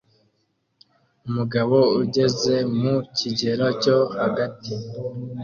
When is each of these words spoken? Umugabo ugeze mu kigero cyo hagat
Umugabo 1.27 1.77
ugeze 2.01 2.55
mu 2.79 2.95
kigero 3.17 3.67
cyo 3.81 3.97
hagat 4.17 4.57